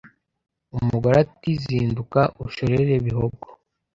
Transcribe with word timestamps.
Umugore 0.77 1.15
ati 1.25 1.51
zinduka 1.63 2.21
ushorere 2.45 2.93
Bihogo 3.05 3.45